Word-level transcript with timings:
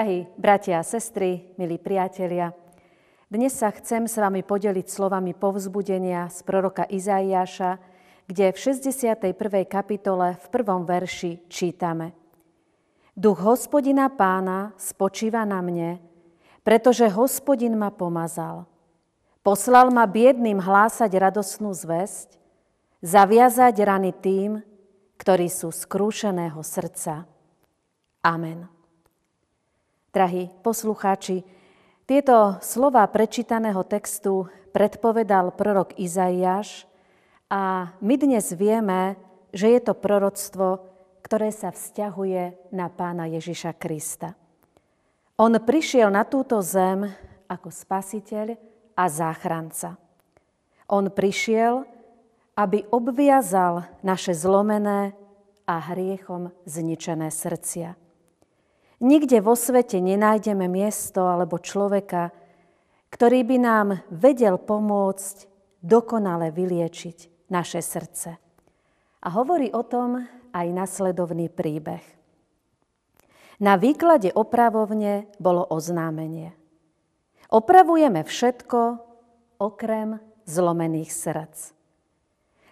Drahí 0.00 0.24
bratia 0.40 0.80
a 0.80 0.88
sestry, 0.88 1.52
milí 1.60 1.76
priatelia, 1.76 2.56
dnes 3.28 3.52
sa 3.52 3.68
chcem 3.68 4.08
s 4.08 4.16
vami 4.16 4.40
podeliť 4.40 4.88
slovami 4.88 5.36
povzbudenia 5.36 6.24
z 6.32 6.40
proroka 6.40 6.88
Izaiáša, 6.88 7.76
kde 8.24 8.48
v 8.48 8.56
61. 8.56 9.36
kapitole 9.68 10.40
v 10.40 10.46
prvom 10.48 10.88
verši 10.88 11.44
čítame 11.52 12.16
Duch 13.12 13.44
hospodina 13.44 14.08
pána 14.08 14.72
spočíva 14.80 15.44
na 15.44 15.60
mne, 15.60 16.00
pretože 16.64 17.04
hospodin 17.12 17.76
ma 17.76 17.92
pomazal. 17.92 18.64
Poslal 19.44 19.92
ma 19.92 20.08
biedným 20.08 20.64
hlásať 20.64 21.12
radosnú 21.12 21.76
zväzť, 21.76 22.40
zaviazať 23.04 23.76
rany 23.84 24.16
tým, 24.16 24.64
ktorí 25.20 25.52
sú 25.52 25.68
skrúšeného 25.68 26.64
srdca. 26.64 27.28
Amen. 28.24 28.79
Drahí 30.10 30.50
poslucháči, 30.66 31.46
tieto 32.02 32.58
slova 32.66 33.06
prečítaného 33.06 33.86
textu 33.86 34.50
predpovedal 34.74 35.54
prorok 35.54 35.94
Izaiáš 36.02 36.90
a 37.46 37.94
my 38.02 38.18
dnes 38.18 38.50
vieme, 38.58 39.14
že 39.54 39.70
je 39.70 39.78
to 39.78 39.94
proroctvo, 39.94 40.82
ktoré 41.22 41.54
sa 41.54 41.70
vzťahuje 41.70 42.74
na 42.74 42.90
pána 42.90 43.30
Ježiša 43.30 43.78
Krista. 43.78 44.34
On 45.38 45.54
prišiel 45.54 46.10
na 46.10 46.26
túto 46.26 46.58
zem 46.58 47.06
ako 47.46 47.70
spasiteľ 47.70 48.58
a 48.98 49.06
záchranca. 49.06 49.94
On 50.90 51.06
prišiel, 51.06 51.86
aby 52.58 52.82
obviazal 52.90 53.86
naše 54.02 54.34
zlomené 54.34 55.14
a 55.70 55.78
hriechom 55.78 56.50
zničené 56.66 57.30
srdcia. 57.30 58.09
Nikde 59.00 59.40
vo 59.40 59.56
svete 59.56 59.96
nenájdeme 59.96 60.68
miesto 60.68 61.24
alebo 61.24 61.56
človeka, 61.56 62.36
ktorý 63.08 63.48
by 63.48 63.56
nám 63.56 63.88
vedel 64.12 64.60
pomôcť 64.60 65.48
dokonale 65.80 66.52
vyliečiť 66.52 67.48
naše 67.48 67.80
srdce. 67.80 68.36
A 69.24 69.28
hovorí 69.32 69.72
o 69.72 69.80
tom 69.84 70.20
aj 70.52 70.66
nasledovný 70.68 71.48
príbeh. 71.48 72.04
Na 73.60 73.76
výklade 73.76 74.32
opravovne 74.32 75.28
bolo 75.36 75.64
oznámenie. 75.68 76.56
Opravujeme 77.52 78.24
všetko 78.24 78.80
okrem 79.60 80.16
zlomených 80.44 81.10
srdc. 81.12 81.56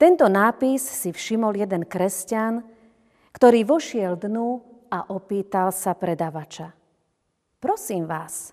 Tento 0.00 0.24
nápis 0.32 0.80
si 0.80 1.12
všimol 1.12 1.60
jeden 1.60 1.84
kresťan, 1.84 2.64
ktorý 3.36 3.68
vošiel 3.68 4.16
dnu 4.16 4.69
a 4.90 5.06
opýtal 5.06 5.70
sa 5.70 5.94
predavača. 5.94 6.74
Prosím 7.62 8.10
vás, 8.10 8.50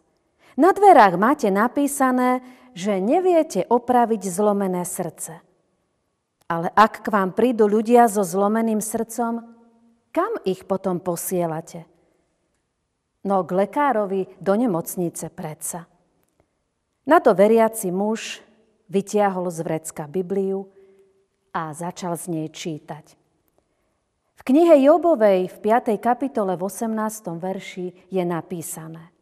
na 0.53 0.69
dverách 0.69 1.17
máte 1.17 1.49
napísané, 1.49 2.45
že 2.77 3.01
neviete 3.01 3.65
opraviť 3.65 4.21
zlomené 4.29 4.85
srdce. 4.85 5.41
Ale 6.47 6.69
ak 6.77 7.03
k 7.03 7.07
vám 7.09 7.33
prídu 7.33 7.65
ľudia 7.65 8.05
so 8.05 8.21
zlomeným 8.21 8.79
srdcom, 8.79 9.43
kam 10.13 10.33
ich 10.45 10.63
potom 10.69 11.01
posielate? 11.01 11.89
No 13.25 13.43
k 13.43 13.67
lekárovi 13.67 14.29
do 14.39 14.53
nemocnice 14.55 15.33
predsa. 15.33 15.89
Na 17.03 17.19
to 17.19 17.33
veriaci 17.33 17.91
muž 17.91 18.39
vytiahol 18.87 19.49
z 19.51 19.59
vrecka 19.65 20.07
Bibliu 20.07 20.69
a 21.51 21.73
začal 21.73 22.15
z 22.15 22.25
nej 22.31 22.47
čítať 22.47 23.16
knihe 24.43 24.75
Jobovej 24.85 25.49
v 25.49 25.57
5. 25.61 25.97
kapitole 25.97 26.53
v 26.53 26.63
18. 26.65 26.93
verši 27.37 28.13
je 28.13 28.23
napísané. 28.25 29.13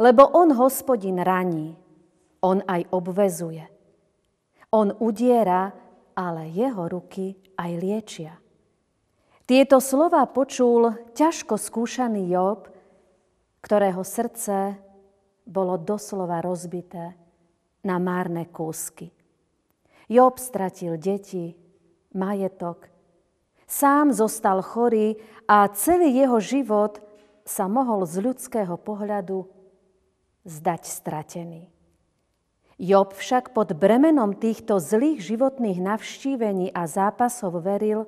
Lebo 0.00 0.24
on 0.32 0.56
hospodin 0.56 1.20
raní, 1.20 1.76
on 2.40 2.64
aj 2.64 2.88
obvezuje. 2.90 3.64
On 4.72 4.88
udiera, 4.88 5.72
ale 6.16 6.48
jeho 6.48 6.88
ruky 6.88 7.36
aj 7.60 7.72
liečia. 7.76 8.32
Tieto 9.44 9.82
slova 9.82 10.24
počul 10.30 11.12
ťažko 11.12 11.60
skúšaný 11.60 12.30
Job, 12.30 12.72
ktorého 13.60 14.00
srdce 14.00 14.80
bolo 15.44 15.76
doslova 15.76 16.40
rozbité 16.40 17.18
na 17.82 17.98
márne 17.98 18.46
kúsky. 18.48 19.10
Job 20.06 20.38
stratil 20.38 20.98
deti, 20.98 21.54
majetok, 22.14 22.91
Sám 23.72 24.12
zostal 24.12 24.60
chorý 24.60 25.16
a 25.48 25.64
celý 25.72 26.12
jeho 26.12 26.36
život 26.44 27.00
sa 27.48 27.72
mohol 27.72 28.04
z 28.04 28.20
ľudského 28.20 28.76
pohľadu 28.76 29.48
zdať 30.44 30.82
stratený. 30.84 31.72
Job 32.76 33.16
však 33.16 33.56
pod 33.56 33.72
bremenom 33.72 34.36
týchto 34.36 34.76
zlých 34.76 35.24
životných 35.24 35.80
navštívení 35.80 36.68
a 36.68 36.84
zápasov 36.84 37.64
veril, 37.64 38.04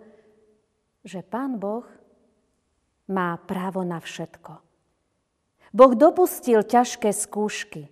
že 1.01 1.25
Pán 1.25 1.57
Boh 1.57 1.89
má 3.09 3.33
právo 3.41 3.89
na 3.89 4.05
všetko. 4.05 4.61
Boh 5.73 5.93
dopustil 5.97 6.61
ťažké 6.61 7.09
skúšky, 7.09 7.89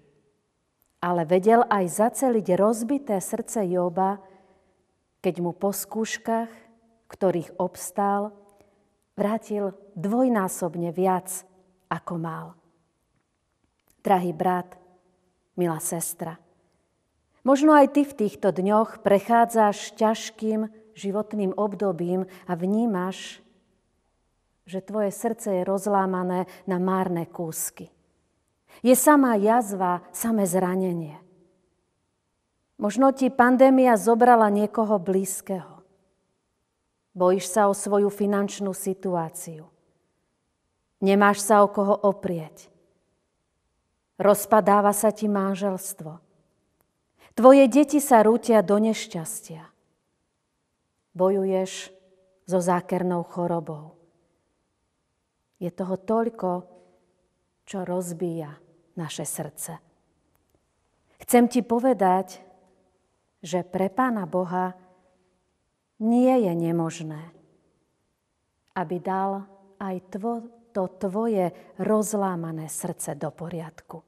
ale 1.01 1.25
vedel 1.25 1.65
aj 1.73 1.89
zaceliť 1.89 2.47
rozbité 2.53 3.17
srdce 3.17 3.65
Joba, 3.65 4.21
keď 5.25 5.35
mu 5.41 5.57
po 5.57 5.73
skúškach 5.73 6.62
ktorých 7.13 7.61
obstál, 7.61 8.33
vrátil 9.13 9.77
dvojnásobne 9.93 10.89
viac, 10.97 11.29
ako 11.93 12.17
mal. 12.17 12.47
Drahý 14.01 14.33
brat, 14.33 14.81
milá 15.55 15.77
sestra, 15.79 16.41
možno 17.45 17.77
aj 17.77 17.93
ty 17.93 18.03
v 18.09 18.17
týchto 18.17 18.51
dňoch 18.51 19.05
prechádzaš 19.05 19.93
ťažkým 20.01 20.73
životným 20.97 21.53
obdobím 21.53 22.25
a 22.49 22.57
vnímaš, 22.57 23.45
že 24.65 24.81
tvoje 24.81 25.13
srdce 25.13 25.61
je 25.61 25.69
rozlámané 25.69 26.49
na 26.65 26.79
márne 26.81 27.29
kúsky. 27.29 27.93
Je 28.81 28.97
samá 28.97 29.37
jazva, 29.37 30.01
samé 30.17 30.49
zranenie. 30.49 31.21
Možno 32.81 33.13
ti 33.13 33.29
pandémia 33.29 33.95
zobrala 34.01 34.49
niekoho 34.49 34.97
blízkeho. 34.97 35.72
Bojíš 37.13 37.53
sa 37.53 37.69
o 37.69 37.77
svoju 37.77 38.09
finančnú 38.09 38.73
situáciu. 38.73 39.69
Nemáš 41.05 41.45
sa 41.45 41.61
o 41.61 41.69
koho 41.69 41.93
oprieť. 41.93 42.73
Rozpadáva 44.17 44.95
sa 44.97 45.13
ti 45.13 45.29
manželstvo. 45.29 46.23
Tvoje 47.33 47.65
deti 47.69 47.99
sa 48.01 48.23
rútia 48.25 48.61
do 48.65 48.77
nešťastia. 48.81 49.67
Bojuješ 51.13 51.93
so 52.49 52.59
zákernou 52.61 53.25
chorobou. 53.25 53.97
Je 55.61 55.69
toho 55.69 55.97
toľko, 56.01 56.51
čo 57.69 57.85
rozbíja 57.85 58.57
naše 58.97 59.25
srdce. 59.25 59.79
Chcem 61.23 61.47
ti 61.47 61.63
povedať, 61.63 62.43
že 63.43 63.63
pre 63.63 63.91
Pána 63.91 64.27
Boha 64.27 64.75
nie 66.03 66.35
je 66.43 66.53
nemožné, 66.53 67.31
aby 68.75 68.99
dal 68.99 69.47
aj 69.79 69.97
tvo, 70.11 70.43
to 70.75 70.91
tvoje 70.99 71.55
rozlámané 71.79 72.67
srdce 72.67 73.15
do 73.15 73.31
poriadku. 73.31 74.03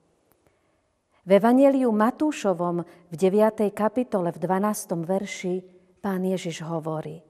V 1.24 1.30
Evangeliu 1.40 1.88
Matúšovom 1.88 2.84
v 2.84 3.14
9. 3.14 3.72
kapitole 3.72 4.34
v 4.34 4.38
12. 4.42 5.08
verši 5.08 5.54
pán 6.02 6.20
Ježiš 6.20 6.60
hovorí 6.66 7.24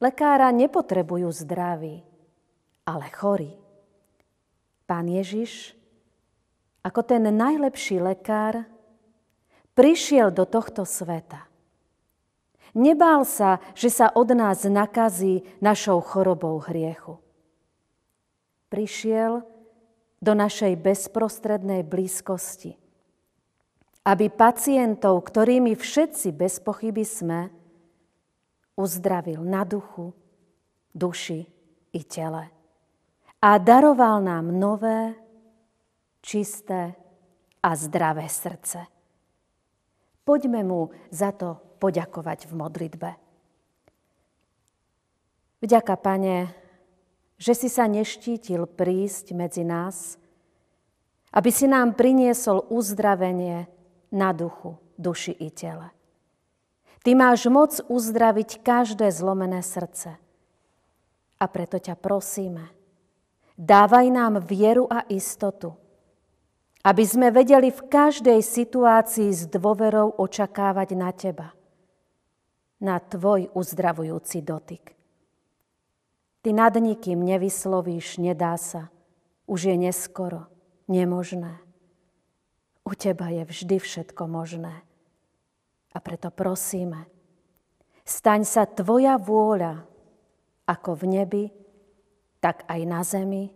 Lekára 0.00 0.48
nepotrebujú 0.48 1.28
zdraví, 1.28 2.00
ale 2.88 3.06
chorí. 3.12 3.52
Pán 4.88 5.04
Ježiš, 5.04 5.76
ako 6.80 7.04
ten 7.04 7.28
najlepší 7.28 8.00
lekár, 8.00 8.64
prišiel 9.76 10.32
do 10.32 10.48
tohto 10.48 10.88
sveta 10.88 11.49
Nebál 12.74 13.26
sa, 13.26 13.58
že 13.74 13.90
sa 13.90 14.14
od 14.14 14.30
nás 14.30 14.62
nakazí 14.66 15.42
našou 15.58 15.98
chorobou 15.98 16.62
hriechu. 16.62 17.18
Prišiel 18.70 19.42
do 20.22 20.32
našej 20.36 20.78
bezprostrednej 20.78 21.82
blízkosti, 21.82 22.78
aby 24.06 24.30
pacientov, 24.30 25.26
ktorými 25.26 25.74
všetci 25.74 26.30
bez 26.30 26.62
pochyby 26.62 27.02
sme, 27.02 27.50
uzdravil 28.78 29.42
na 29.42 29.66
duchu, 29.66 30.14
duši 30.94 31.44
i 31.92 32.00
tele. 32.06 32.48
A 33.40 33.56
daroval 33.58 34.20
nám 34.20 34.52
nové, 34.52 35.16
čisté 36.20 36.94
a 37.62 37.76
zdravé 37.76 38.28
srdce. 38.28 38.99
Poďme 40.30 40.62
mu 40.62 40.94
za 41.10 41.34
to 41.34 41.58
poďakovať 41.82 42.46
v 42.46 42.52
modlitbe. 42.54 43.10
Vďaka, 45.58 45.94
Pane, 45.98 46.54
že 47.34 47.58
si 47.58 47.66
sa 47.66 47.90
neštítil 47.90 48.70
prísť 48.70 49.34
medzi 49.34 49.66
nás, 49.66 50.22
aby 51.34 51.50
si 51.50 51.66
nám 51.66 51.98
priniesol 51.98 52.62
uzdravenie 52.70 53.66
na 54.14 54.30
duchu, 54.30 54.78
duši 54.94 55.34
i 55.34 55.50
tele. 55.50 55.90
Ty 57.02 57.10
máš 57.18 57.50
moc 57.50 57.82
uzdraviť 57.90 58.62
každé 58.62 59.10
zlomené 59.10 59.66
srdce. 59.66 60.14
A 61.42 61.44
preto 61.50 61.82
ťa 61.82 61.98
prosíme, 61.98 62.70
dávaj 63.58 64.06
nám 64.14 64.46
vieru 64.46 64.86
a 64.86 65.02
istotu, 65.10 65.79
aby 66.80 67.04
sme 67.04 67.28
vedeli 67.28 67.68
v 67.68 67.82
každej 67.92 68.40
situácii 68.40 69.28
s 69.28 69.44
dôverou 69.52 70.16
očakávať 70.16 70.88
na 70.96 71.12
Teba, 71.12 71.52
na 72.80 72.96
Tvoj 72.96 73.52
uzdravujúci 73.52 74.40
dotyk. 74.40 74.96
Ty 76.40 76.56
nad 76.56 76.72
nikým 76.72 77.20
nevyslovíš, 77.20 78.16
nedá 78.16 78.56
sa, 78.56 78.88
už 79.44 79.68
je 79.68 79.76
neskoro, 79.76 80.48
nemožné. 80.88 81.60
U 82.80 82.96
Teba 82.96 83.28
je 83.28 83.44
vždy 83.44 83.76
všetko 83.76 84.24
možné. 84.24 84.72
A 85.92 85.98
preto 86.00 86.32
prosíme, 86.32 87.04
staň 88.08 88.48
sa 88.48 88.64
Tvoja 88.64 89.20
vôľa 89.20 89.84
ako 90.64 90.96
v 90.96 91.04
nebi, 91.12 91.44
tak 92.40 92.64
aj 92.72 92.80
na 92.88 93.04
zemi, 93.04 93.52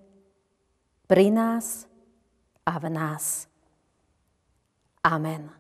pri 1.09 1.33
nás 1.33 1.89
a 2.67 2.79
v 2.79 2.91
nás. 2.91 3.49
Amen. 5.05 5.51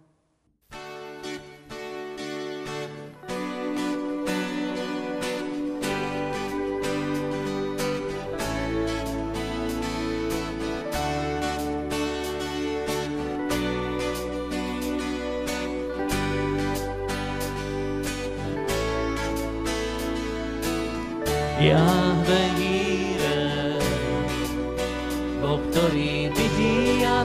Jahve 21.65 22.55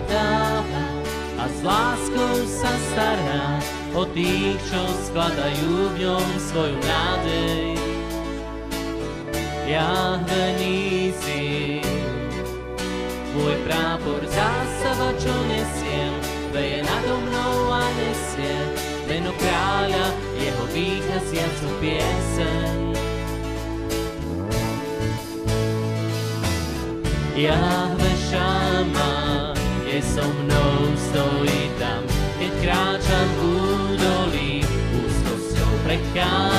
dáva 0.08 0.86
a 1.40 1.44
s 1.48 1.60
láskou 1.64 2.36
sa 2.48 2.72
stará 2.92 3.60
o 3.96 4.04
tých, 4.14 4.60
čo 4.70 4.82
skladajú 5.10 5.72
v 5.92 5.96
ňom 6.04 6.28
svoju 6.40 6.78
nádej. 6.80 7.76
Jahve 9.70 10.44
Nisi, 10.58 11.82
môj 13.38 13.56
prápor 13.68 14.22
zásava, 14.26 15.14
čo 15.22 15.34
nesiem, 15.46 16.14
veje 16.50 16.82
nado 16.82 17.22
mnou 17.22 17.70
a 17.70 17.86
nesie 18.00 18.56
meno 19.06 19.34
kráľa, 19.38 20.06
jeho 20.42 20.64
víťaziacu 20.74 21.68
pieseň. 21.82 22.78
Jahve 27.40 28.12
Šama 28.28 29.19
so 30.02 30.24
mnou, 30.24 30.96
stojí 30.96 31.72
tam, 31.80 32.04
keď 32.40 32.52
kráčam 32.64 33.30
údolí, 33.44 34.64
úzkosťou 34.96 35.72
prechádzam, 35.84 36.59